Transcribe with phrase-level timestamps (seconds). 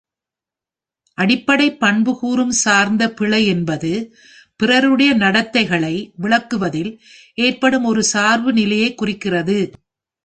[1.17, 3.91] அடிப்படைப் பண்புக்கூறு சார்ந்த பிழை என்பது,
[4.55, 6.91] பிறருடைய நடத்தைகளை விளக்குவதில்
[7.37, 9.59] ஏற்படும் ஒரு சார்பு நிலையைக் குறிக்கிறது.